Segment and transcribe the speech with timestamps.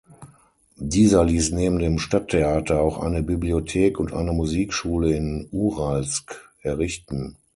[0.79, 7.37] Dieser ließ neben dem Stadttheater auch eine Bibliothek und eine Musikschule in Uralsk errichten.